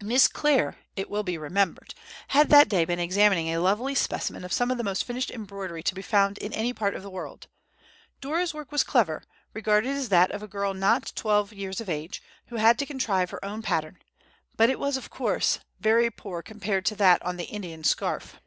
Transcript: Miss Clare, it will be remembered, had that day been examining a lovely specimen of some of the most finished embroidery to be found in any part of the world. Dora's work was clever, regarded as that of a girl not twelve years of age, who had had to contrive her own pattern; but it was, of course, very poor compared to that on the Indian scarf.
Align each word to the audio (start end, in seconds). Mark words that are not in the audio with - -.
Miss 0.00 0.26
Clare, 0.26 0.78
it 0.96 1.10
will 1.10 1.22
be 1.22 1.36
remembered, 1.36 1.94
had 2.28 2.48
that 2.48 2.66
day 2.66 2.86
been 2.86 2.98
examining 2.98 3.48
a 3.48 3.58
lovely 3.60 3.94
specimen 3.94 4.42
of 4.42 4.50
some 4.54 4.70
of 4.70 4.78
the 4.78 4.82
most 4.82 5.04
finished 5.04 5.30
embroidery 5.30 5.82
to 5.82 5.94
be 5.94 6.00
found 6.00 6.38
in 6.38 6.50
any 6.54 6.72
part 6.72 6.94
of 6.94 7.02
the 7.02 7.10
world. 7.10 7.46
Dora's 8.22 8.54
work 8.54 8.72
was 8.72 8.82
clever, 8.82 9.22
regarded 9.52 9.90
as 9.90 10.08
that 10.08 10.30
of 10.30 10.42
a 10.42 10.48
girl 10.48 10.72
not 10.72 11.12
twelve 11.14 11.52
years 11.52 11.78
of 11.82 11.90
age, 11.90 12.22
who 12.46 12.56
had 12.56 12.64
had 12.68 12.78
to 12.78 12.86
contrive 12.86 13.28
her 13.28 13.44
own 13.44 13.60
pattern; 13.60 13.98
but 14.56 14.70
it 14.70 14.78
was, 14.78 14.96
of 14.96 15.10
course, 15.10 15.58
very 15.78 16.08
poor 16.10 16.40
compared 16.40 16.86
to 16.86 16.96
that 16.96 17.20
on 17.20 17.36
the 17.36 17.44
Indian 17.44 17.84
scarf. 17.84 18.40